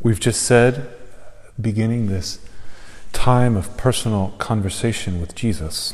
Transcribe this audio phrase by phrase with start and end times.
[0.00, 0.94] We've just said,
[1.60, 2.38] beginning this
[3.12, 5.92] time of personal conversation with Jesus,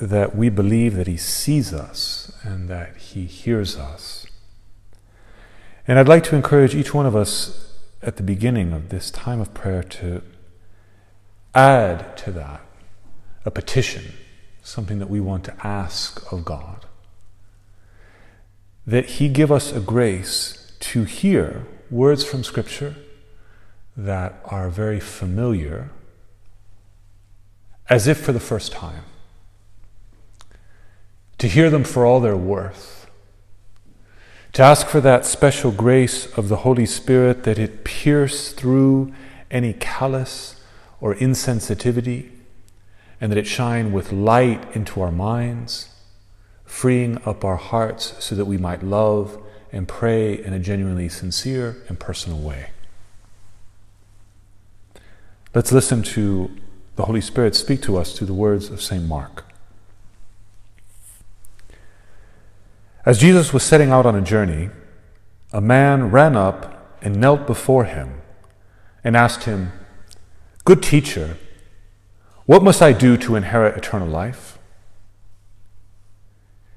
[0.00, 4.26] that we believe that He sees us and that He hears us.
[5.88, 9.40] And I'd like to encourage each one of us at the beginning of this time
[9.40, 10.22] of prayer to
[11.56, 12.60] add to that
[13.44, 14.12] a petition,
[14.62, 16.86] something that we want to ask of God.
[18.86, 22.94] That He give us a grace to hear words from Scripture
[23.96, 25.90] that are very familiar,
[27.88, 29.04] as if for the first time.
[31.38, 33.10] To hear them for all their worth.
[34.54, 39.12] To ask for that special grace of the Holy Spirit that it pierce through
[39.50, 40.62] any callous
[41.00, 42.30] or insensitivity
[43.20, 45.88] and that it shine with light into our minds,
[46.64, 51.76] freeing up our hearts so that we might love and pray in a genuinely sincere
[51.88, 52.70] and personal way.
[55.54, 56.50] Let's listen to
[56.96, 59.04] the Holy Spirit speak to us through the words of St.
[59.04, 59.44] Mark.
[63.06, 64.70] As Jesus was setting out on a journey,
[65.52, 68.20] a man ran up and knelt before him
[69.02, 69.72] and asked him,
[70.64, 71.38] Good teacher,
[72.44, 74.58] what must I do to inherit eternal life?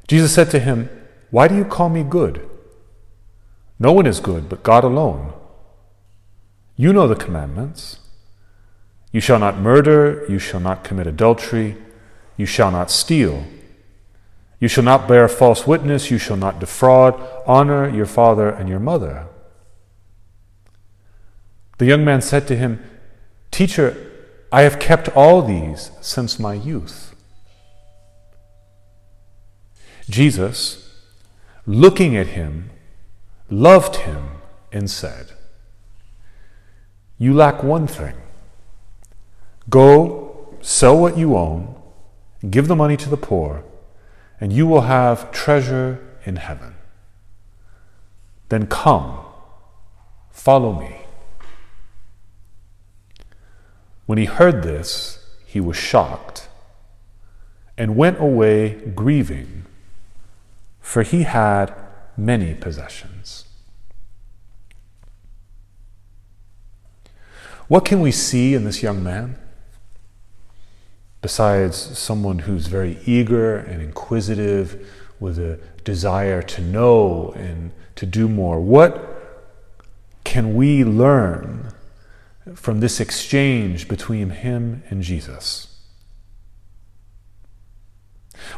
[0.08, 0.90] Jesus said to him,
[1.30, 2.48] Why do you call me good?
[3.82, 5.34] No one is good but God alone.
[6.76, 7.98] You know the commandments.
[9.12, 11.78] You shall not murder, you shall not commit adultery,
[12.38, 13.44] you shall not steal.
[14.60, 18.80] You shall not bear false witness, you shall not defraud, honor your father and your
[18.80, 19.26] mother.
[21.80, 22.84] The young man said to him,
[23.50, 23.98] Teacher,
[24.52, 27.16] I have kept all these since my youth.
[30.08, 31.02] Jesus,
[31.66, 32.71] looking at him,
[33.52, 34.32] loved him,
[34.72, 35.34] and said,
[37.20, 38.16] You lack one thing.
[39.70, 41.76] Go, sell what you own,
[42.50, 43.64] give the money to the poor,
[44.40, 46.76] and you will have treasure in heaven.
[48.50, 49.20] Then come,
[50.32, 51.02] follow me.
[54.06, 56.48] When he heard this, he was shocked
[57.78, 59.66] and went away grieving,
[60.80, 61.74] for he had
[62.26, 63.46] many possessions.
[67.68, 69.38] What can we see in this young man?
[71.22, 74.88] Besides someone who's very eager and inquisitive
[75.20, 79.08] with a desire to know and to do more, what
[80.24, 81.72] can we learn
[82.56, 85.71] from this exchange between him and Jesus?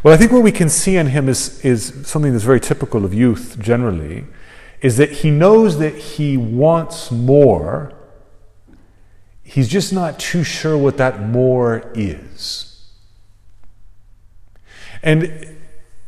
[0.01, 3.05] Well, I think what we can see in him is, is something that's very typical
[3.05, 4.25] of youth generally,
[4.81, 7.93] is that he knows that he wants more.
[9.43, 12.89] He's just not too sure what that more is.
[15.01, 15.57] And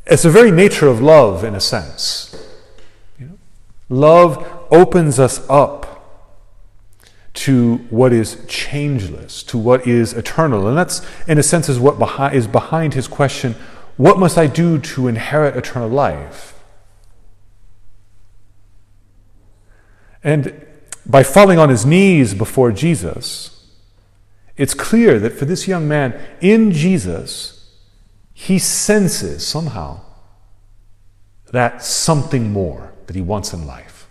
[0.05, 2.35] it's the very nature of love, in a sense.
[3.19, 3.37] You know?
[3.89, 5.83] Love opens us up
[7.33, 10.67] to what is changeless, to what is eternal.
[10.67, 13.55] And that's, in a sense, is what behind, is behind his question
[13.97, 16.59] what must I do to inherit eternal life?
[20.23, 20.65] And
[21.05, 23.69] by falling on his knees before Jesus,
[24.57, 27.77] it's clear that for this young man, in Jesus,
[28.33, 30.01] he senses somehow
[31.51, 34.07] that something more that he wants in life.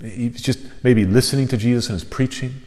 [0.00, 2.62] He's just maybe listening to Jesus and his preaching,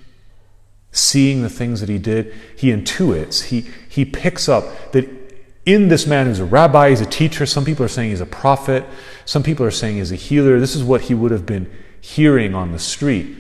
[0.92, 2.34] seeing the things that he did.
[2.56, 5.21] He intuits, he, he picks up that
[5.66, 7.46] in this man who's a rabbi, he's a teacher.
[7.46, 8.86] Some people are saying he's a prophet.
[9.26, 10.60] Some people are saying he's a healer.
[10.60, 13.38] This is what he would have been hearing on the street.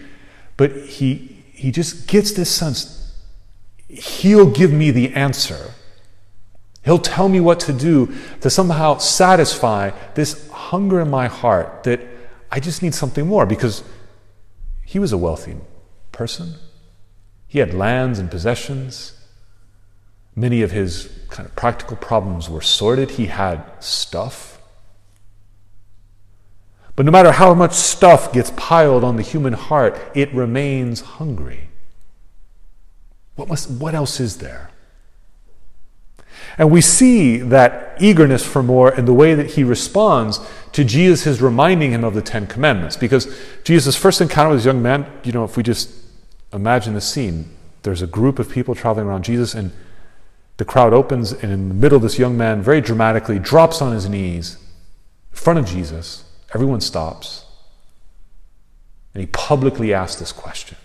[0.57, 3.01] But he, he just gets this sense
[3.91, 5.73] he'll give me the answer.
[6.83, 12.01] He'll tell me what to do to somehow satisfy this hunger in my heart that
[12.51, 13.83] I just need something more because
[14.85, 15.57] he was a wealthy
[16.11, 16.55] person.
[17.47, 19.13] He had lands and possessions.
[20.35, 23.11] Many of his kind of practical problems were sorted.
[23.11, 24.61] He had stuff.
[26.95, 31.69] But no matter how much stuff gets piled on the human heart, it remains hungry.
[33.35, 34.69] What, must, what else is there?
[36.57, 40.39] And we see that eagerness for more in the way that he responds
[40.73, 42.97] to Jesus' reminding him of the Ten Commandments.
[42.97, 45.89] Because Jesus' first encounter with this young man, you know, if we just
[46.51, 47.49] imagine the scene,
[47.83, 49.71] there's a group of people traveling around Jesus, and
[50.61, 54.07] the crowd opens, and in the middle, this young man very dramatically drops on his
[54.07, 54.57] knees
[55.31, 56.23] in front of Jesus.
[56.53, 57.45] Everyone stops.
[59.15, 60.77] And he publicly asks this question.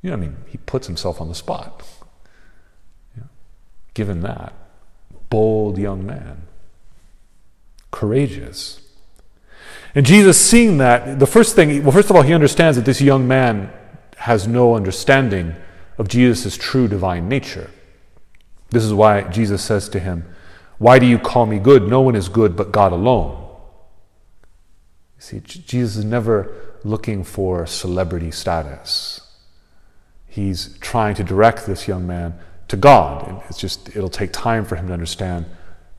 [0.00, 1.86] You know, I mean, he puts himself on the spot.
[3.92, 4.54] Given that,
[5.28, 6.44] bold young man,
[7.90, 8.80] courageous.
[9.94, 13.02] And Jesus, seeing that, the first thing, well, first of all, he understands that this
[13.02, 13.70] young man
[14.16, 15.54] has no understanding
[15.98, 17.70] of Jesus' true divine nature.
[18.70, 20.24] This is why Jesus says to him,
[20.78, 21.88] Why do you call me good?
[21.88, 23.42] No one is good but God alone.
[25.16, 26.54] You see, Jesus is never
[26.84, 29.20] looking for celebrity status.
[30.26, 32.38] He's trying to direct this young man
[32.68, 33.26] to God.
[33.26, 35.46] And it's just, it'll take time for him to understand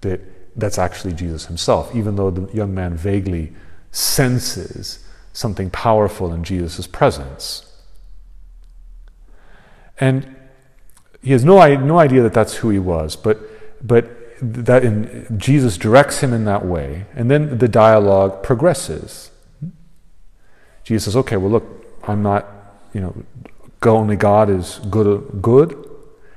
[0.01, 0.21] that
[0.55, 3.53] that's actually Jesus himself, even though the young man vaguely
[3.91, 7.66] senses something powerful in Jesus' presence.
[9.99, 10.35] And
[11.21, 13.39] he has no, no idea that that's who he was, but,
[13.85, 14.09] but
[14.41, 19.31] that in, Jesus directs him in that way, and then the dialogue progresses.
[20.83, 22.45] Jesus says, "Okay, well, look, I'm not,
[22.93, 23.25] you know,
[23.85, 25.89] only God is good, good,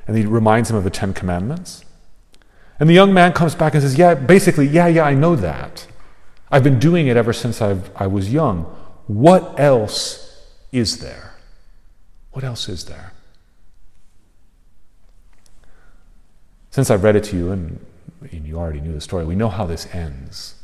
[0.06, 1.84] and he reminds him of the Ten Commandments.
[2.78, 5.86] And the young man comes back and says, Yeah, basically, yeah, yeah, I know that.
[6.50, 8.64] I've been doing it ever since I've, I was young.
[9.06, 11.34] What else is there?
[12.32, 13.09] What else is there?
[16.70, 17.84] Since I've read it to you, and,
[18.30, 20.54] and you already knew the story, we know how this ends.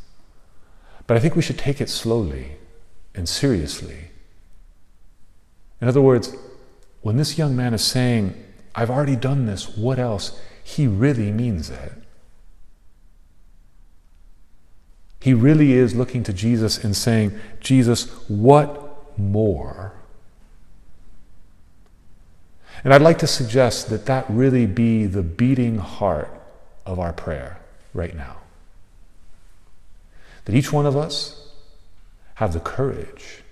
[1.06, 2.56] But I think we should take it slowly
[3.14, 4.10] and seriously.
[5.80, 6.34] In other words,
[7.02, 8.34] when this young man is saying,
[8.76, 9.76] I've already done this.
[9.76, 10.38] What else?
[10.62, 11.92] He really means it.
[15.20, 19.95] He really is looking to Jesus and saying, Jesus, what more?
[22.86, 26.30] And I'd like to suggest that that really be the beating heart
[26.86, 27.58] of our prayer
[27.92, 28.36] right now.
[30.44, 31.50] That each one of us
[32.34, 33.42] have the courage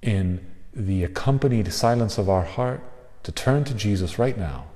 [0.00, 2.80] in the accompanied silence of our heart
[3.24, 4.66] to turn to Jesus right now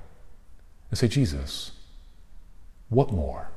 [0.89, 1.71] and say, Jesus,
[2.89, 3.47] what more?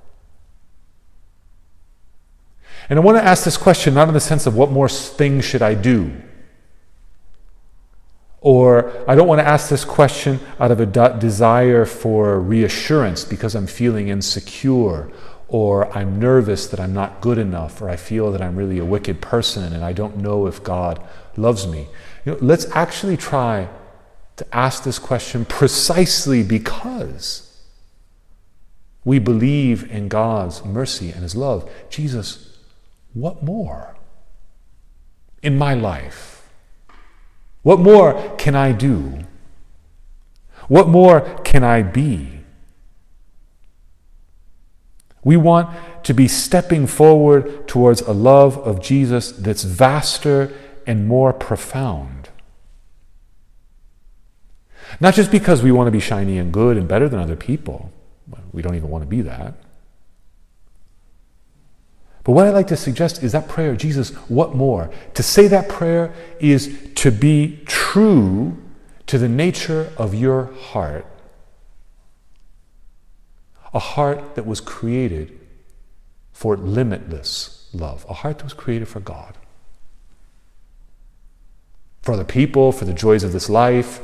[2.88, 5.44] And I want to ask this question not in the sense of what more things
[5.44, 6.22] should I do?
[8.42, 13.24] Or I don't want to ask this question out of a de- desire for reassurance
[13.24, 15.10] because I'm feeling insecure
[15.46, 18.84] or I'm nervous that I'm not good enough or I feel that I'm really a
[18.84, 21.00] wicked person and I don't know if God
[21.36, 21.86] loves me.
[22.24, 23.68] You know, let's actually try
[24.36, 27.48] to ask this question precisely because
[29.04, 31.70] we believe in God's mercy and His love.
[31.90, 32.58] Jesus,
[33.14, 33.94] what more
[35.42, 36.41] in my life?
[37.62, 39.20] What more can I do?
[40.68, 42.40] What more can I be?
[45.24, 45.70] We want
[46.04, 50.52] to be stepping forward towards a love of Jesus that's vaster
[50.86, 52.30] and more profound.
[55.00, 57.92] Not just because we want to be shiny and good and better than other people.
[58.52, 59.54] We don't even want to be that.
[62.24, 64.90] But what I'd like to suggest is that prayer, Jesus, what more?
[65.14, 68.56] To say that prayer is to be true
[69.06, 71.06] to the nature of your heart.
[73.74, 75.38] A heart that was created
[76.32, 79.36] for limitless love, a heart that was created for God.
[82.02, 84.00] For other people, for the joys of this life,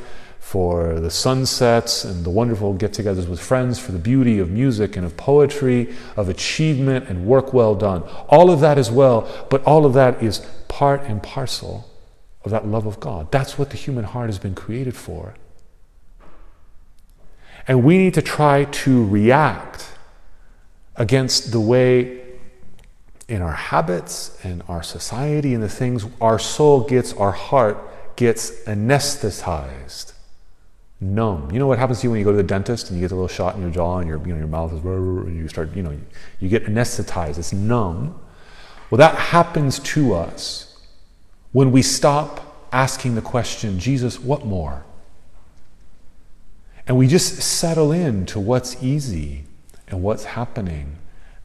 [0.48, 4.96] for the sunsets and the wonderful get togethers with friends, for the beauty of music
[4.96, 8.02] and of poetry, of achievement and work well done.
[8.30, 11.90] All of that as well, but all of that is part and parcel
[12.46, 13.30] of that love of God.
[13.30, 15.34] That's what the human heart has been created for.
[17.66, 19.92] And we need to try to react
[20.96, 22.22] against the way
[23.28, 28.62] in our habits and our society and the things our soul gets, our heart gets
[28.62, 30.14] anesthetized
[31.00, 31.50] numb.
[31.52, 33.12] You know what happens to you when you go to the dentist and you get
[33.12, 35.48] a little shot in your jaw and your, you know, your mouth is, and you
[35.48, 35.98] start, you know,
[36.40, 37.38] you get anesthetized.
[37.38, 38.20] It's numb.
[38.90, 40.76] Well, that happens to us
[41.52, 44.84] when we stop asking the question, Jesus, what more?
[46.86, 49.44] And we just settle in to what's easy
[49.88, 50.96] and what's happening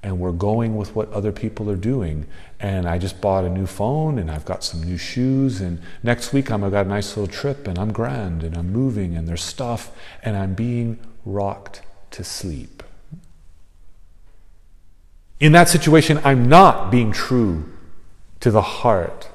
[0.03, 2.27] and we're going with what other people are doing.
[2.59, 5.61] And I just bought a new phone and I've got some new shoes.
[5.61, 8.71] And next week I'm, I've got a nice little trip and I'm grand and I'm
[8.71, 9.91] moving and there's stuff
[10.21, 11.81] and I'm being rocked
[12.11, 12.83] to sleep.
[15.39, 17.71] In that situation, I'm not being true
[18.41, 19.29] to the heart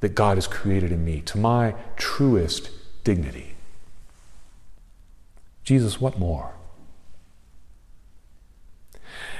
[0.00, 2.70] that God has created in me, to my truest
[3.02, 3.54] dignity.
[5.64, 6.57] Jesus, what more?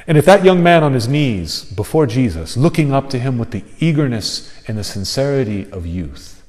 [0.08, 3.50] And if that young man on his knees before Jesus, looking up to him with
[3.50, 6.42] the eagerness and the sincerity of youth,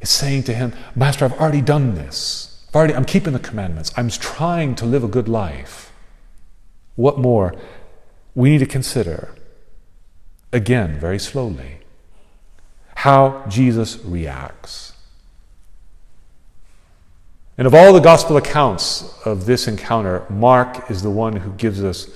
[0.00, 2.64] is saying to him, Master, I've already done this.
[2.70, 3.92] I've already, I'm keeping the commandments.
[3.98, 5.92] I'm trying to live a good life.
[6.96, 7.54] What more?
[8.34, 9.34] We need to consider,
[10.50, 11.80] again, very slowly,
[12.94, 14.94] how Jesus reacts.
[17.58, 21.84] And of all the gospel accounts of this encounter, Mark is the one who gives
[21.84, 22.08] us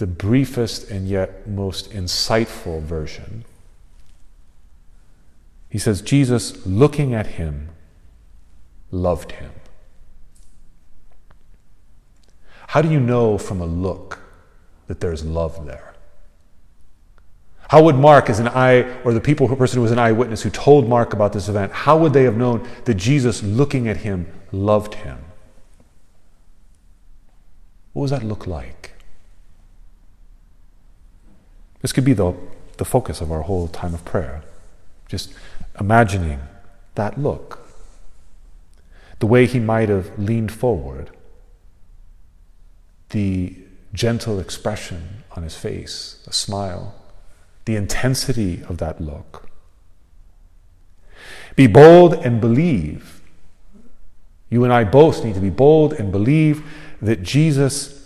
[0.00, 3.44] the briefest and yet most insightful version.
[5.68, 7.68] He says, Jesus, looking at him,
[8.90, 9.52] loved him.
[12.68, 14.20] How do you know from a look
[14.86, 15.94] that there's love there?
[17.68, 20.50] How would Mark, as an eye, or the people, person who was an eyewitness who
[20.50, 24.26] told Mark about this event, how would they have known that Jesus, looking at him,
[24.50, 25.18] loved him?
[27.92, 28.92] What does that look like?
[31.82, 32.34] This could be the,
[32.76, 34.42] the focus of our whole time of prayer.
[35.08, 35.32] Just
[35.78, 36.40] imagining
[36.94, 37.66] that look.
[39.18, 41.10] The way he might have leaned forward.
[43.10, 43.56] The
[43.92, 46.94] gentle expression on his face, a smile.
[47.64, 49.48] The intensity of that look.
[51.56, 53.20] Be bold and believe.
[54.48, 56.64] You and I both need to be bold and believe
[57.00, 57.99] that Jesus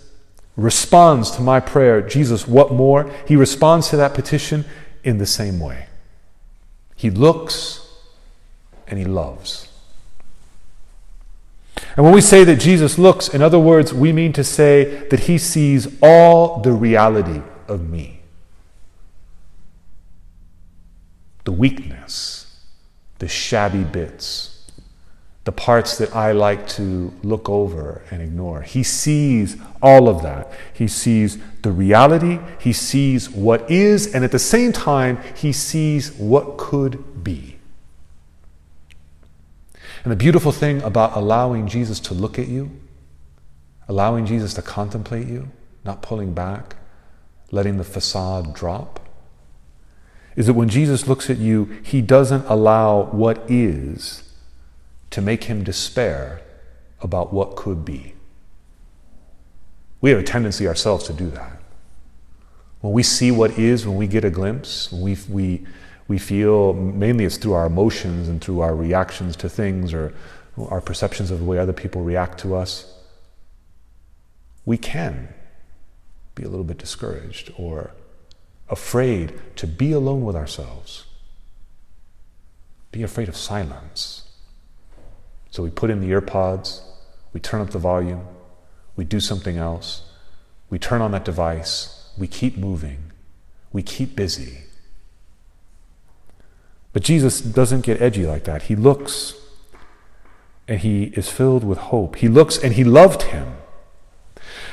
[0.55, 3.11] responds to my prayer, Jesus, what more?
[3.27, 4.65] He responds to that petition
[5.03, 5.87] in the same way.
[6.95, 7.87] He looks
[8.87, 9.67] and he loves.
[11.97, 15.21] And when we say that Jesus looks, in other words, we mean to say that
[15.21, 18.21] he sees all the reality of me
[21.45, 22.59] the weakness,
[23.19, 24.54] the shabby bits
[25.45, 28.63] the parts that I like to look over and ignore.
[28.63, 30.51] He sees all of that.
[30.73, 36.11] He sees the reality, he sees what is, and at the same time, he sees
[36.13, 37.57] what could be.
[40.03, 42.71] And the beautiful thing about allowing Jesus to look at you,
[43.87, 45.49] allowing Jesus to contemplate you,
[45.83, 46.75] not pulling back,
[47.51, 48.99] letting the facade drop,
[50.35, 54.24] is that when Jesus looks at you, he doesn't allow what is
[55.15, 56.41] to make him despair
[56.99, 58.13] about what could be.
[60.01, 61.61] We have a tendency ourselves to do that.
[62.81, 65.65] When we see what is, when we get a glimpse, we, we,
[66.09, 70.13] we feel, mainly it's through our emotions and through our reactions to things or
[70.57, 72.93] our perceptions of the way other people react to us,
[74.65, 75.33] we can
[76.35, 77.91] be a little bit discouraged or
[78.67, 81.05] afraid to be alone with ourselves,
[82.91, 84.24] be afraid of silence.
[85.55, 86.81] So we put in the earpods,
[87.31, 88.27] we turn up the volume,
[88.97, 90.01] we do something else,
[90.69, 93.13] we turn on that device, we keep moving,
[93.71, 94.63] we keep busy.
[96.91, 98.63] But Jesus doesn't get edgy like that.
[98.63, 99.33] He looks
[100.67, 102.17] and he is filled with hope.
[102.17, 103.55] He looks and he loved him.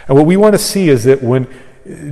[0.08, 1.46] And what we want to see is that when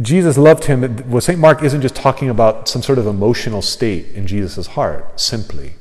[0.00, 1.40] Jesus loved him, well, St.
[1.40, 5.72] Mark isn't just talking about some sort of emotional state in Jesus' heart, simply.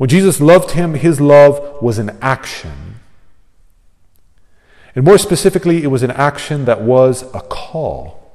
[0.00, 3.00] When Jesus loved him, his love was an action.
[4.94, 8.32] And more specifically, it was an action that was a call.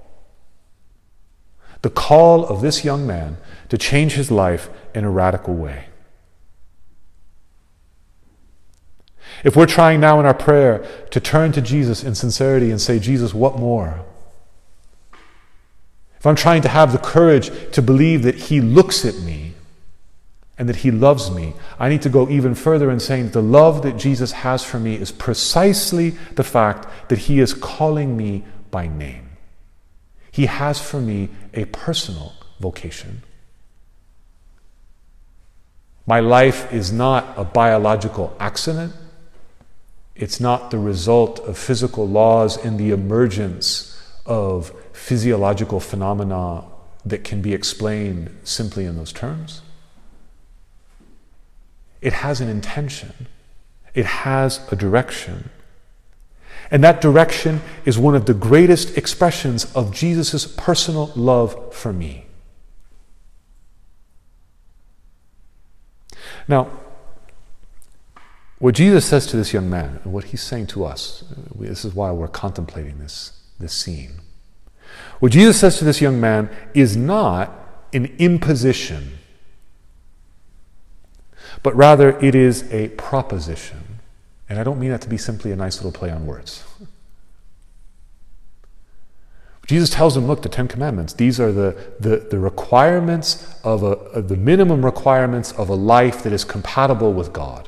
[1.81, 3.37] The call of this young man
[3.69, 5.87] to change his life in a radical way.
[9.43, 12.99] If we're trying now in our prayer to turn to Jesus in sincerity and say,
[12.99, 14.05] Jesus, what more?
[16.19, 19.54] If I'm trying to have the courage to believe that He looks at me
[20.57, 23.81] and that He loves me, I need to go even further in saying the love
[23.83, 28.87] that Jesus has for me is precisely the fact that He is calling me by
[28.87, 29.29] name.
[30.31, 33.23] He has for me a personal vocation.
[36.07, 38.93] My life is not a biological accident.
[40.15, 43.91] It's not the result of physical laws and the emergence
[44.25, 46.63] of physiological phenomena
[47.05, 49.61] that can be explained simply in those terms.
[52.05, 53.25] It has an intention,
[53.95, 55.49] it has a direction.
[56.69, 62.27] And that direction is one of the greatest expressions of Jesus' personal love for me.
[66.47, 66.69] Now,
[68.59, 71.23] what Jesus says to this young man, and what he's saying to us,
[71.55, 74.21] this is why we're contemplating this, this scene.
[75.19, 77.51] What Jesus says to this young man is not
[77.93, 79.17] an imposition,
[81.65, 83.97] but rather it is a proposition.
[84.47, 86.63] And I don't mean that to be simply a nice little play on words.
[89.65, 93.93] Jesus tells him, look, the Ten Commandments, these are the, the, the requirements of, a,
[94.13, 97.67] of the minimum requirements of a life that is compatible with God.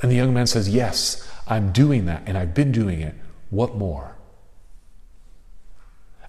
[0.00, 3.16] And the young man says, Yes, I'm doing that, and I've been doing it.
[3.50, 4.14] What more?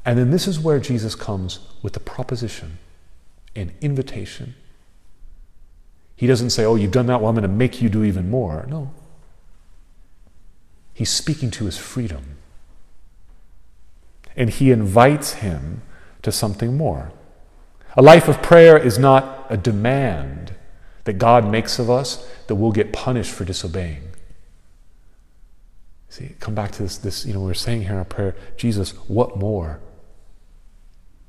[0.03, 2.79] And then this is where Jesus comes with the proposition,
[3.55, 4.55] an invitation.
[6.17, 8.29] He doesn't say, Oh, you've done that, well, I'm going to make you do even
[8.29, 8.65] more.
[8.67, 8.91] No.
[10.93, 12.37] He's speaking to his freedom.
[14.35, 15.83] And he invites him
[16.23, 17.11] to something more.
[17.95, 20.55] A life of prayer is not a demand
[21.03, 24.09] that God makes of us that we'll get punished for disobeying.
[26.09, 28.91] See, come back to this, this, you know, we're saying here in our prayer, Jesus,
[29.07, 29.79] what more?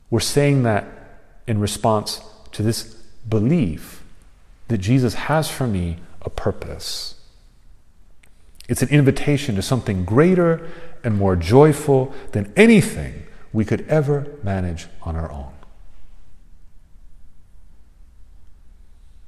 [0.09, 0.87] We're saying that
[1.47, 2.85] in response to this
[3.29, 3.98] belief
[4.69, 7.15] that Jesus has for me a purpose.
[8.69, 10.69] It's an invitation to something greater
[11.03, 15.53] and more joyful than anything we could ever manage on our own.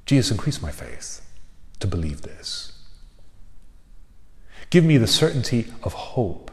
[0.05, 1.23] Jesus, increase my faith
[1.79, 2.73] to believe this.
[4.69, 6.51] Give me the certainty of hope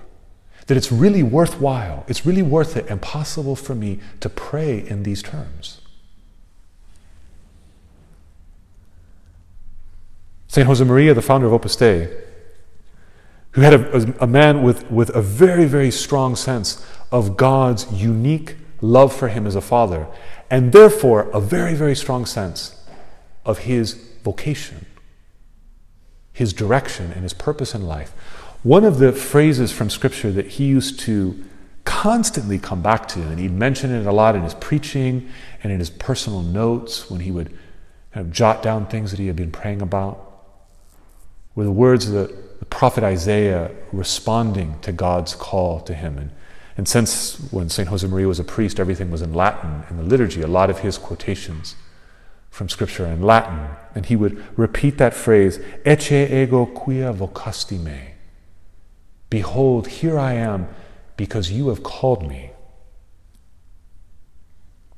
[0.68, 5.04] that it's really worthwhile, it's really worth it and possible for me to pray in
[5.04, 5.77] these terms.
[10.58, 10.68] St.
[10.68, 12.10] Josemaria, the founder of Opus Dei,
[13.52, 18.56] who had a, a, man with, with a very, very strong sense of God's unique
[18.82, 20.08] love for him as a father,
[20.50, 22.84] and therefore a very, very strong sense
[23.46, 24.88] of his vocation,
[26.34, 28.10] his direction, and his purpose in life.
[28.64, 31.40] One of the phrases from Scripture that he used to
[31.84, 35.30] constantly come back to, and he'd mention it a lot in his preaching
[35.62, 37.56] and in his personal notes when he would
[38.12, 40.27] kind of jot down things that he had been praying about,
[41.58, 46.20] were the words of the, the prophet Isaiah responding to God's call to him.
[46.20, 46.32] And,
[46.78, 47.90] and since when St.
[47.90, 51.00] Josemaria was a priest, everything was in Latin in the liturgy, a lot of his
[51.00, 51.76] quotations
[52.52, 53.70] from Scripture in Latin.
[53.96, 58.12] And he would repeat that phrase, Ecce ego quia vocasti me.
[59.32, 60.68] Behold, here I am,
[61.18, 62.52] because you have called me.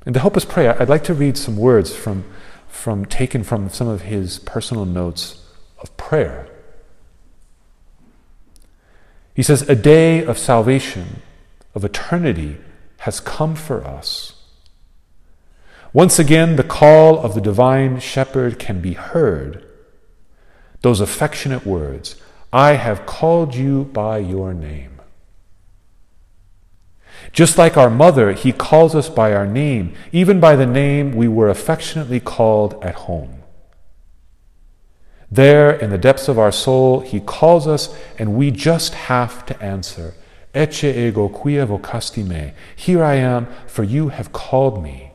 [0.06, 2.26] And to help us pray, I'd like to read some words from,
[2.68, 5.46] from taken from some of his personal notes
[5.82, 6.49] of prayer.
[9.40, 11.22] He says, A day of salvation,
[11.74, 12.58] of eternity,
[12.98, 14.34] has come for us.
[15.94, 19.66] Once again, the call of the divine shepherd can be heard.
[20.82, 22.18] Those affectionate words,
[22.52, 25.00] I have called you by your name.
[27.32, 31.30] Just like our mother, he calls us by our name, even by the name we
[31.30, 33.39] were affectionately called at home.
[35.32, 39.62] There, in the depths of our soul, He calls us, and we just have to
[39.62, 40.16] answer,
[40.56, 42.54] Ecce ego quia vocasti me.
[42.76, 45.12] Here I am, for you have called me.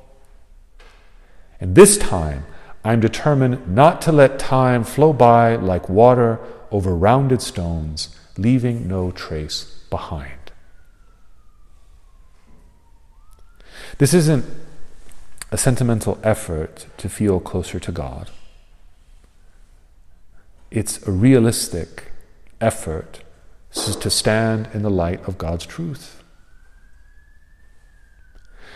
[1.61, 2.45] And this time,
[2.85, 6.39] I'm determined not to let time flow by like water
[6.71, 10.53] over rounded stones, leaving no trace behind.
[13.99, 14.45] This isn't
[15.51, 18.31] a sentimental effort to feel closer to God.
[20.75, 22.11] It's a realistic
[22.61, 23.21] effort
[23.71, 26.21] to stand in the light of God's truth.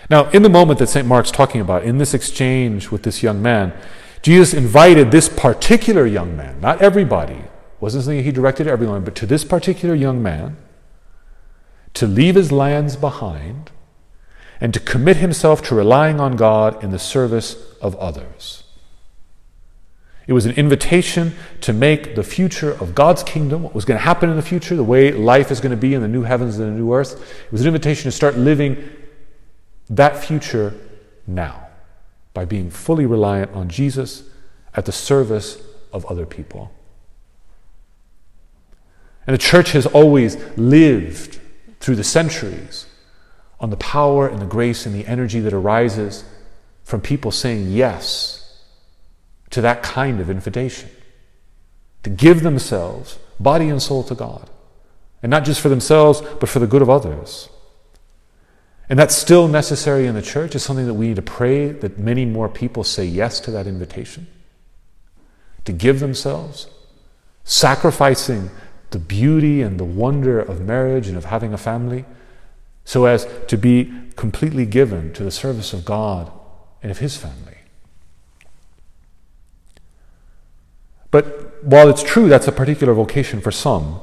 [0.09, 1.07] Now, in the moment that St.
[1.07, 3.75] Mark's talking about, in this exchange with this young man,
[4.23, 7.43] Jesus invited this particular young man, not everybody,
[7.81, 10.57] wasn't something he directed to everyone, but to this particular young man,
[11.95, 13.73] to leave his lands behind
[14.61, 18.63] and to commit himself to relying on God in the service of others.
[20.29, 24.05] It was an invitation to make the future of God's kingdom, what was going to
[24.05, 26.59] happen in the future, the way life is going to be in the new heavens
[26.59, 27.19] and the new earth.
[27.47, 28.91] It was an invitation to start living
[29.88, 30.75] that future
[31.27, 31.69] now
[32.35, 34.23] by being fully reliant on Jesus
[34.75, 35.62] at the service
[35.95, 36.71] of other people.
[39.27, 41.41] And the church has always lived
[41.81, 42.85] through the centuries
[43.61, 46.25] on the power and the grace and the energy that arises
[46.85, 48.38] from people saying yes
[49.51, 50.91] to that kind of invitation
[52.03, 54.49] to give themselves, body and soul, to God
[55.23, 57.49] And not just for themselves, but for the good of others.
[58.89, 60.55] And that's still necessary in the church.
[60.55, 63.67] It's something that we need to pray that many more people say yes to that
[63.67, 64.29] invitation
[65.65, 66.69] to give themselves,
[67.45, 68.51] sacrificing
[68.91, 72.07] the beauty and the wonder of marriage and of having a family,
[72.87, 76.33] so as to be completely given to the service of God
[76.83, 77.58] and of His family.
[81.11, 84.01] But while it's true that's a particular vocation for some,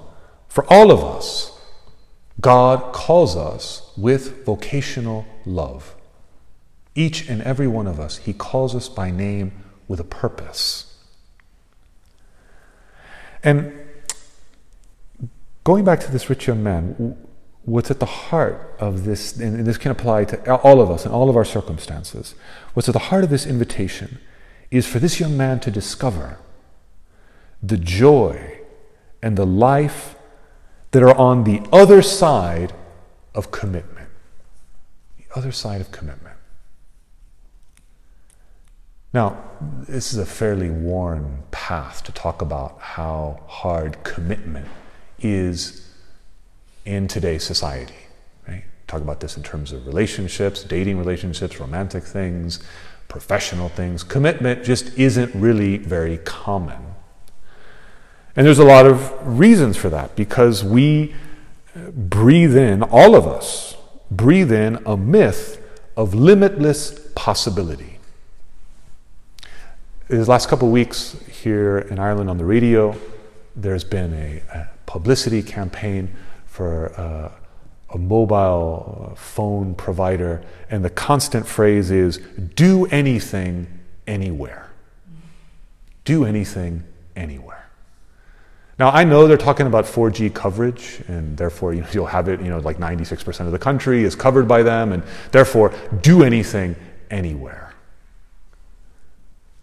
[0.48, 1.52] for all of us,
[2.42, 5.96] God calls us with vocational love.
[6.96, 9.52] Each and every one of us, He calls us by name
[9.88, 10.98] with a purpose.
[13.44, 13.74] And
[15.64, 17.18] going back to this rich young man,
[17.64, 21.12] what's at the heart of this, and this can apply to all of us in
[21.12, 22.36] all of our circumstances,
[22.74, 24.20] what's at the heart of this invitation
[24.72, 26.40] is for this young man to discover
[27.66, 28.60] the joy
[29.22, 30.16] and the life
[30.92, 32.74] that are on the other side
[33.34, 34.10] of commitment.
[35.18, 36.36] The other side of commitment.
[39.14, 39.42] Now,
[39.88, 44.68] this is a fairly worn path to talk about how hard commitment
[45.20, 45.90] is
[46.84, 47.96] in today's society.
[48.48, 48.66] Right?
[48.88, 52.62] Talk about this in terms of relationships, dating relationships, romantic things,
[53.08, 54.04] professional things.
[54.04, 56.95] Commitment just isn't really very common.
[58.36, 61.16] And there's a lot of reasons for that because we
[61.94, 63.76] breathe in, all of us
[64.12, 65.62] breathe in a myth
[65.98, 68.00] of limitless possibility.
[70.10, 72.96] These last couple of weeks here in Ireland on the radio,
[73.56, 76.14] there's been a, a publicity campaign
[76.46, 77.32] for uh,
[77.90, 82.18] a mobile phone provider, and the constant phrase is
[82.56, 83.68] do anything
[84.06, 84.70] anywhere.
[86.04, 86.84] Do anything
[87.16, 87.65] anywhere.
[88.78, 92.50] Now, I know they're talking about 4G coverage, and therefore you you'll have it, you
[92.50, 96.76] know, like 96% of the country is covered by them, and therefore do anything
[97.10, 97.74] anywhere.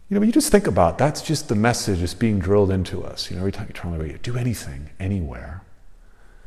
[0.09, 3.03] You know, but you just think about that's just the message that's being drilled into
[3.03, 3.31] us.
[3.31, 5.63] You know, every time you're trying to do anything anywhere.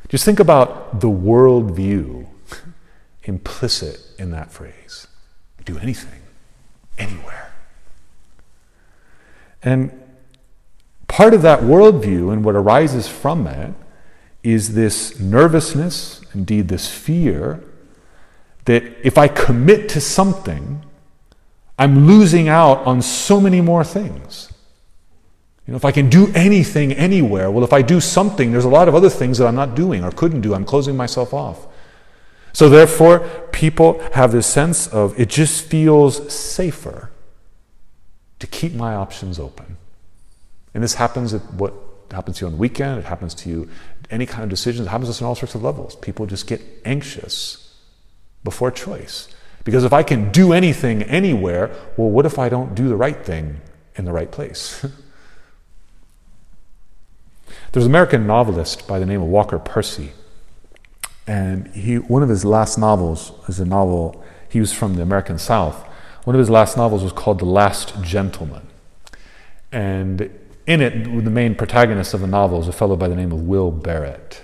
[0.07, 2.27] Just think about the worldview
[3.23, 5.07] implicit in that phrase.
[5.65, 6.21] Do anything
[6.97, 7.51] anywhere.
[9.63, 9.99] And
[11.15, 13.73] part of that worldview and what arises from it
[14.43, 17.63] is this nervousness, indeed, this fear
[18.65, 20.83] that if I commit to something,
[21.79, 24.51] I'm losing out on so many more things.
[25.65, 28.69] You know, if I can do anything anywhere, well, if I do something, there's a
[28.69, 30.53] lot of other things that I'm not doing or couldn't do.
[30.53, 31.65] I'm closing myself off.
[32.51, 33.19] So, therefore,
[33.53, 37.09] people have this sense of it just feels safer
[38.39, 39.77] to keep my options open.
[40.75, 41.73] And this happens at what
[42.11, 43.69] happens to you on the weekend, it happens to you
[44.11, 45.95] any kind of decisions, it happens to us on all sorts of levels.
[45.95, 47.73] People just get anxious
[48.43, 49.29] before choice.
[49.63, 53.25] Because if I can do anything anywhere, well, what if I don't do the right
[53.25, 53.61] thing
[53.95, 54.81] in the right place?
[57.71, 60.11] There's an American novelist by the name of Walker Percy.
[61.25, 65.39] And he, one of his last novels is a novel, he was from the American
[65.39, 65.87] South.
[66.25, 68.67] One of his last novels was called The Last Gentleman.
[69.71, 70.29] And
[70.67, 73.41] in it, the main protagonist of the novel is a fellow by the name of
[73.41, 74.43] Will Barrett.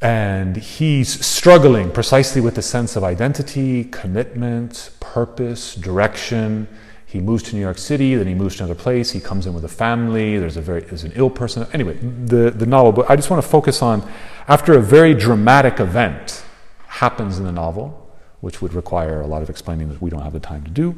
[0.00, 6.68] And he's struggling precisely with the sense of identity, commitment, purpose, direction.
[7.04, 9.10] He moves to New York City, then he moves to another place.
[9.10, 10.38] He comes in with a family.
[10.38, 11.66] There's a very there's an ill person.
[11.72, 12.92] Anyway, the, the novel.
[12.92, 14.08] But I just want to focus on
[14.46, 16.44] after a very dramatic event
[16.86, 20.32] happens in the novel, which would require a lot of explaining that we don't have
[20.32, 20.94] the time to do.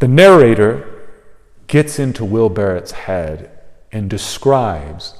[0.00, 0.99] The narrator
[1.70, 3.48] gets into Will Barrett's head
[3.92, 5.14] and describes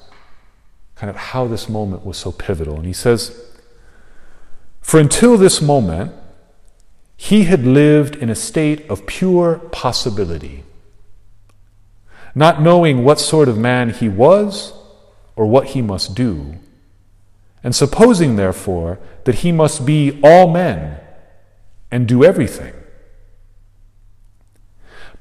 [0.97, 2.75] kind of how this moment was so pivotal.
[2.75, 3.41] And he says,
[4.81, 6.13] For until this moment,
[7.17, 10.65] he had lived in a state of pure possibility,
[12.35, 14.73] not knowing what sort of man he was
[15.37, 16.57] or what he must do,
[17.63, 20.99] and supposing, therefore, that he must be all men
[21.93, 22.75] and do everything.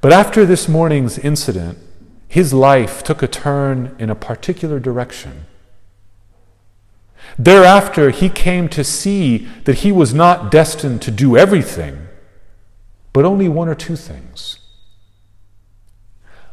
[0.00, 1.78] But after this morning's incident,
[2.26, 5.46] his life took a turn in a particular direction.
[7.38, 12.08] Thereafter, he came to see that he was not destined to do everything,
[13.12, 14.58] but only one or two things.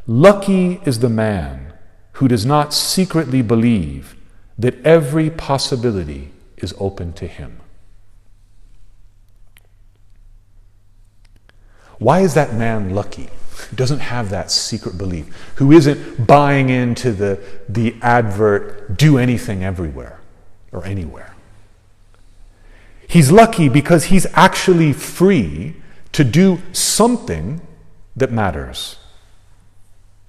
[0.06, 1.72] Lucky is the man
[2.12, 4.16] who does not secretly believe
[4.58, 7.60] that every possibility is open to him.
[11.98, 13.30] Why is that man lucky?
[13.68, 19.64] who doesn't have that secret belief, who isn't buying into the, the advert, do anything
[19.64, 20.20] everywhere
[20.72, 21.34] or anywhere.
[23.06, 25.76] He's lucky because he's actually free
[26.12, 27.60] to do something
[28.16, 28.96] that matters.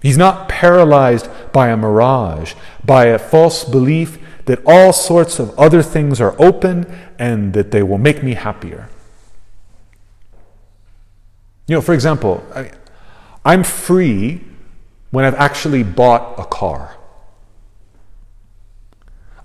[0.01, 2.53] He's not paralyzed by a mirage,
[2.85, 6.85] by a false belief that all sorts of other things are open
[7.19, 8.89] and that they will make me happier.
[11.69, 12.71] You know, for example, I,
[13.45, 14.41] I'm free
[15.11, 16.97] when I've actually bought a car.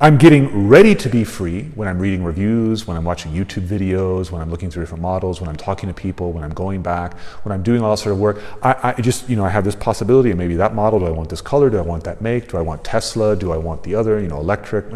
[0.00, 4.30] I'm getting ready to be free when I'm reading reviews, when I'm watching YouTube videos,
[4.30, 7.18] when I'm looking through different models, when I'm talking to people, when I'm going back,
[7.42, 8.40] when I'm doing all that sort of work.
[8.62, 11.10] I, I just, you know, I have this possibility of maybe that model, do I
[11.10, 11.68] want this color?
[11.68, 12.48] Do I want that make?
[12.48, 13.36] Do I want Tesla?
[13.36, 14.86] Do I want the other, you know, electric?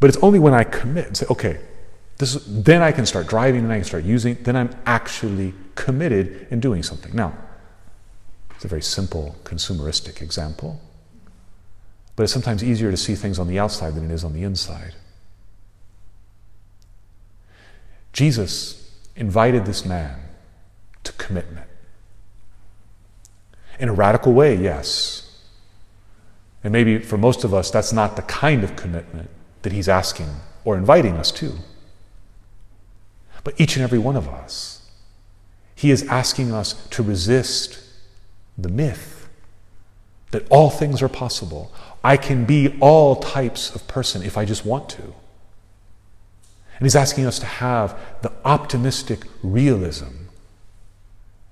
[0.00, 1.60] But it's only when I commit and say, okay,
[2.18, 6.46] this then I can start driving, then I can start using, then I'm actually committed
[6.50, 7.14] in doing something.
[7.14, 7.36] Now,
[8.54, 10.80] it's a very simple consumeristic example.
[12.16, 14.44] But it's sometimes easier to see things on the outside than it is on the
[14.44, 14.94] inside.
[18.12, 20.20] Jesus invited this man
[21.02, 21.66] to commitment.
[23.80, 25.42] In a radical way, yes.
[26.62, 29.30] And maybe for most of us, that's not the kind of commitment
[29.62, 30.28] that he's asking
[30.64, 31.54] or inviting us to.
[33.44, 34.90] But each and every one of us,
[35.74, 37.80] he is asking us to resist
[38.56, 39.28] the myth
[40.30, 44.64] that all things are possible, I can be all types of person if I just
[44.64, 45.02] want to.
[45.02, 50.26] And he's asking us to have the optimistic realism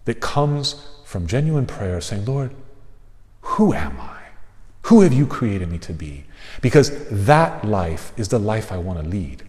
[0.05, 2.53] that comes from genuine prayer, saying, Lord,
[3.43, 4.19] who am I?
[4.87, 6.25] Who have you created me to be?
[6.61, 9.45] Because that life is the life I want to lead.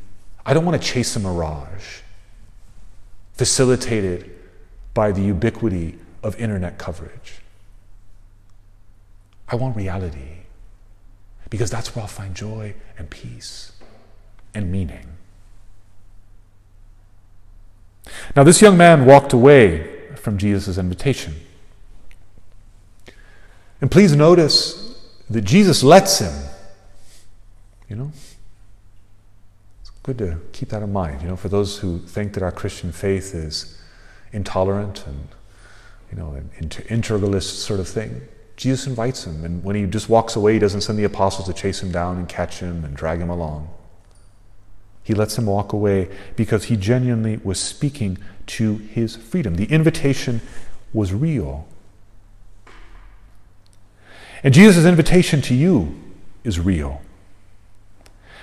[0.45, 2.01] I don't want to chase a mirage
[3.33, 4.31] facilitated
[4.93, 7.41] by the ubiquity of internet coverage.
[9.47, 10.43] I want reality
[11.49, 13.73] because that's where I'll find joy and peace
[14.53, 15.07] and meaning.
[18.35, 21.35] Now, this young man walked away from Jesus' invitation.
[23.81, 24.97] And please notice
[25.29, 26.33] that Jesus lets him.
[27.89, 28.11] You know?
[30.03, 32.91] Good to keep that in mind, you know, for those who think that our Christian
[32.91, 33.81] faith is
[34.33, 35.29] intolerant and,
[36.11, 38.21] you know, an integralist sort of thing.
[38.57, 41.53] Jesus invites him, and when he just walks away, he doesn't send the apostles to
[41.53, 43.69] chase him down and catch him and drag him along.
[45.03, 49.55] He lets him walk away because he genuinely was speaking to his freedom.
[49.55, 50.41] The invitation
[50.93, 51.65] was real.
[54.43, 55.97] And Jesus' invitation to you
[56.43, 57.01] is real.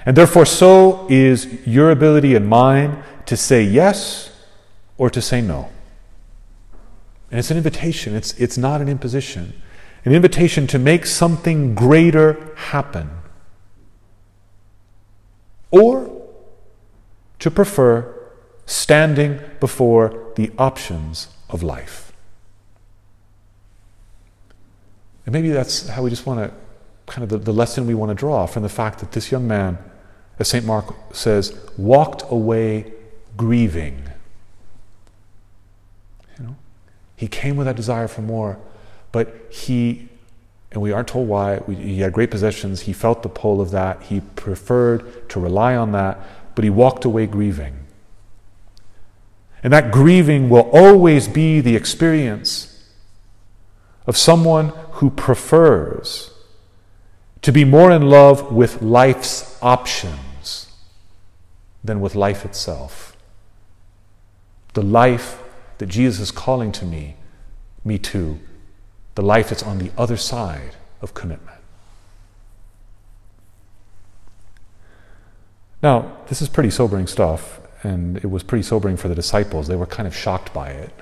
[0.07, 4.31] And therefore, so is your ability and mine to say yes
[4.97, 5.69] or to say no.
[7.31, 9.61] And it's an invitation, it's, it's not an imposition
[10.05, 13.11] an invitation to make something greater happen,
[15.71, 16.11] or
[17.39, 18.15] to prefer
[18.67, 22.13] standing before the options of life.
[25.27, 26.57] And maybe that's how we just want to,
[27.07, 29.47] kind of the, the lesson we want to draw from the fact that this young
[29.47, 29.79] man,
[30.41, 30.65] as St.
[30.65, 32.93] Mark says, walked away
[33.37, 34.03] grieving.
[36.37, 36.57] You know,
[37.15, 38.59] he came with that desire for more
[39.13, 40.09] but he,
[40.73, 42.83] and we aren't told why, we, he had great possessions.
[42.83, 44.03] He felt the pull of that.
[44.05, 46.21] He preferred to rely on that,
[46.55, 47.77] but he walked away grieving.
[49.63, 52.89] And that grieving will always be the experience
[54.07, 56.33] of someone who prefers
[57.43, 60.19] to be more in love with life's options
[61.83, 63.17] than with life itself.
[64.75, 65.43] The life
[65.79, 67.17] that Jesus is calling to me,
[67.85, 68.39] me too,
[69.15, 71.59] the life that's on the other side of commitment.
[75.83, 79.67] Now, this is pretty sobering stuff, and it was pretty sobering for the disciples.
[79.67, 80.93] They were kind of shocked by it.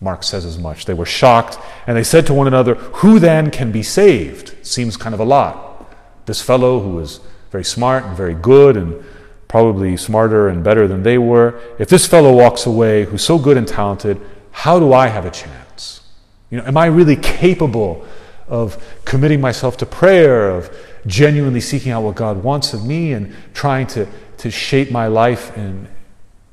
[0.00, 0.86] Mark says as much.
[0.86, 4.66] They were shocked, and they said to one another, Who then can be saved?
[4.66, 5.94] Seems kind of a lot.
[6.24, 9.04] This fellow who was very smart and very good and
[9.50, 13.56] probably smarter and better than they were, if this fellow walks away who's so good
[13.56, 14.20] and talented,
[14.52, 16.02] how do I have a chance?
[16.50, 18.06] You know, am I really capable
[18.46, 20.72] of committing myself to prayer, of
[21.04, 24.06] genuinely seeking out what God wants of me and trying to,
[24.38, 25.88] to shape my life in,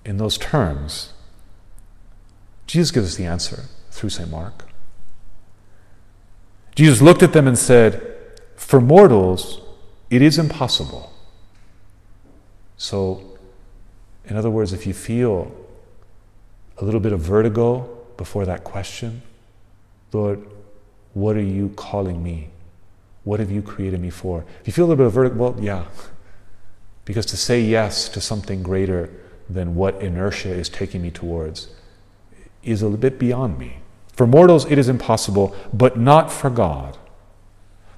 [0.04, 1.14] in those terms?
[2.66, 4.28] Jesus gives us the answer through St.
[4.28, 4.66] Mark.
[6.74, 8.18] Jesus looked at them and said,
[8.56, 9.62] For mortals,
[10.10, 11.14] it is impossible.
[12.78, 13.38] So,
[14.26, 15.52] in other words, if you feel
[16.78, 19.24] a little bit of vertigo before that question,
[20.14, 20.46] Lord,
[21.14, 22.50] what are you calling me?
[23.24, 24.46] What have you created me for?
[24.62, 25.86] If you feel a little bit of vertigo, well, yeah.
[27.06, 29.10] Because to say yes to something greater
[29.50, 31.70] than what inertia is taking me towards
[32.64, 33.78] is a little bit beyond me.
[34.12, 36.98] For mortals, it is impossible, but not for God.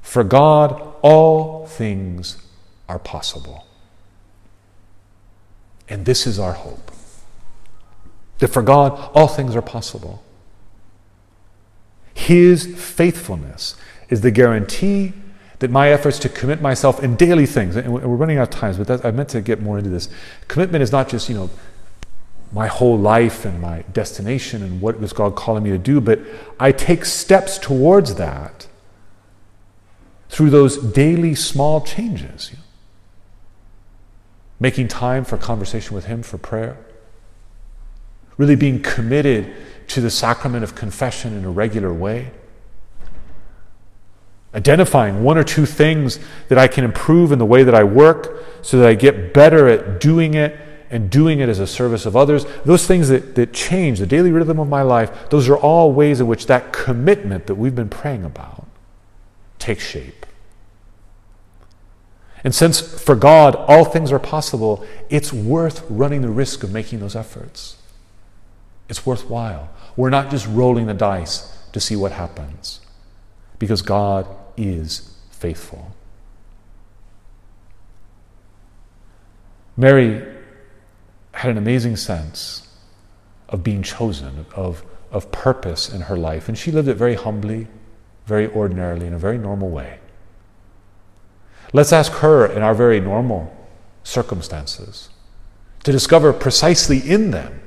[0.03, 2.37] For God, all things
[2.87, 3.65] are possible.
[5.89, 6.91] And this is our hope
[8.37, 10.23] that for God, all things are possible.
[12.13, 13.75] His faithfulness
[14.09, 15.13] is the guarantee
[15.59, 18.77] that my efforts to commit myself in daily things, and we're running out of time,
[18.77, 20.09] but that, I meant to get more into this.
[20.47, 21.49] Commitment is not just, you know,
[22.51, 26.19] my whole life and my destination and what is God calling me to do, but
[26.59, 28.67] I take steps towards that
[30.29, 32.51] through those daily small changes.
[32.51, 32.63] You know?
[34.59, 36.77] Making time for conversation with Him, for prayer.
[38.37, 39.53] Really being committed
[39.87, 42.31] to the sacrament of confession in a regular way.
[44.53, 48.45] Identifying one or two things that I can improve in the way that I work
[48.61, 52.15] so that I get better at doing it and doing it as a service of
[52.15, 52.45] others.
[52.65, 56.19] Those things that, that change the daily rhythm of my life, those are all ways
[56.19, 58.65] in which that commitment that we've been praying about
[59.59, 60.18] takes shape.
[62.43, 66.99] And since for God all things are possible, it's worth running the risk of making
[66.99, 67.77] those efforts.
[68.87, 69.69] It's worthwhile.
[69.95, 72.81] We're not just rolling the dice to see what happens,
[73.59, 74.25] because God
[74.57, 75.91] is faithful.
[79.77, 80.25] Mary
[81.33, 82.67] had an amazing sense
[83.47, 87.67] of being chosen, of, of purpose in her life, and she lived it very humbly,
[88.25, 89.99] very ordinarily, in a very normal way.
[91.71, 93.55] Let's ask her in our very normal
[94.03, 95.09] circumstances
[95.83, 97.61] to discover precisely in them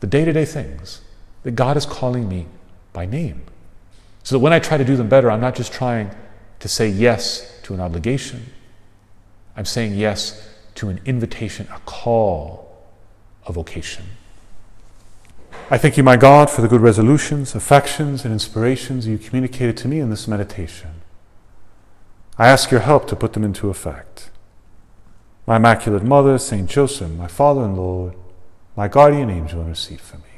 [0.00, 1.00] the day to day things
[1.42, 2.46] that God is calling me
[2.92, 3.42] by name.
[4.22, 6.10] So that when I try to do them better, I'm not just trying
[6.60, 8.46] to say yes to an obligation,
[9.56, 12.84] I'm saying yes to an invitation, a call,
[13.46, 14.04] a vocation.
[15.70, 19.88] I thank you, my God, for the good resolutions, affections, and inspirations you communicated to
[19.88, 20.95] me in this meditation.
[22.38, 24.30] I ask your help to put them into effect.
[25.46, 28.14] My Immaculate Mother, Saint Joseph, my Father and Lord,
[28.76, 30.35] my guardian angel, intercede for me.